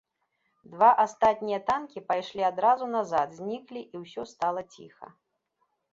[0.75, 5.07] Два астатнія танкі пайшлі адразу назад, зніклі, і ўсё стала ціха.